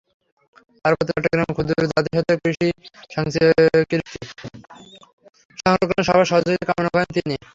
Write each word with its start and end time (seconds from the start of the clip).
পার্বত্য 0.85 1.09
চট্টগ্রামের 1.09 1.55
ক্ষুদ্র 1.55 1.73
জাতিসত্তার 1.91 2.37
কৃষ্টি-সংস্কৃতি 2.43 3.97
সংরক্ষণে 5.61 6.03
সবার 6.07 6.29
সহযোগিতা 6.31 6.65
কামনা 6.69 6.89
করেন 6.93 7.09
তিনি। 7.17 7.35